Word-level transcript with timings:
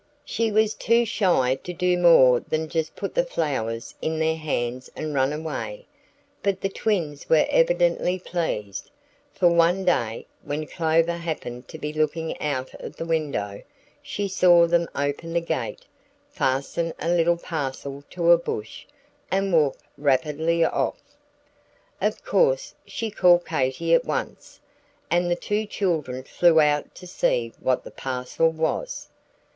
She 0.25 0.51
was 0.51 0.73
too 0.73 1.05
shy 1.05 1.53
to 1.63 1.73
do 1.73 1.95
more 1.95 2.39
than 2.39 2.67
just 2.69 2.95
put 2.95 3.13
the 3.13 3.23
flowers 3.23 3.93
in 4.01 4.17
their 4.17 4.35
hands 4.35 4.89
and 4.95 5.13
run 5.13 5.31
away; 5.31 5.85
but 6.41 6.59
the 6.59 6.69
twins 6.69 7.29
were 7.29 7.45
evidently 7.51 8.17
pleased, 8.17 8.89
for 9.31 9.47
one 9.49 9.85
day, 9.85 10.25
when 10.43 10.65
Clover 10.65 11.13
happened 11.17 11.67
to 11.67 11.77
be 11.77 11.93
looking 11.93 12.35
out 12.41 12.73
of 12.81 12.95
the 12.95 13.05
window, 13.05 13.61
she 14.01 14.27
saw 14.27 14.65
them 14.65 14.87
open 14.95 15.33
the 15.33 15.39
gate, 15.39 15.85
fasten 16.31 16.95
a 16.99 17.07
little 17.07 17.37
parcel 17.37 18.03
to 18.09 18.31
a 18.31 18.39
bush, 18.39 18.87
and 19.29 19.53
walk 19.53 19.77
rapidly 19.99 20.65
off. 20.65 20.99
Of 22.01 22.23
course 22.25 22.73
she 22.87 23.11
called 23.11 23.45
Katy 23.45 23.93
at 23.93 24.05
once, 24.05 24.61
and 25.11 25.29
the 25.29 25.35
two 25.35 25.67
children 25.67 26.23
flew 26.23 26.59
out 26.59 26.95
to 26.95 27.05
see 27.05 27.53
what 27.59 27.83
the 27.83 27.91
parcel 27.91 28.49
was. 28.49 29.07